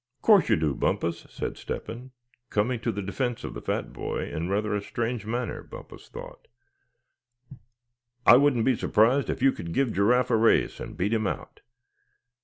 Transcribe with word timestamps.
"Course 0.23 0.49
you 0.49 0.55
do, 0.55 0.73
Bumpus," 0.73 1.27
said 1.29 1.57
Step 1.57 1.85
hen, 1.85 2.09
coming 2.49 2.79
to 2.79 2.91
the 2.91 3.03
defense 3.03 3.43
of 3.43 3.53
the 3.53 3.61
fat 3.61 3.93
boy 3.93 4.31
in 4.31 4.49
rather 4.49 4.73
a 4.73 4.81
strange 4.81 5.27
manner, 5.27 5.61
Bumpus 5.61 6.09
thought; 6.09 6.47
"I 8.25 8.35
wouldn't 8.35 8.65
be 8.65 8.75
surprised 8.75 9.29
if 9.29 9.43
you 9.43 9.51
could 9.51 9.75
give 9.75 9.93
Giraffe 9.93 10.31
a 10.31 10.37
race, 10.37 10.79
and 10.79 10.97
beat 10.97 11.13
him 11.13 11.27
out. 11.27 11.59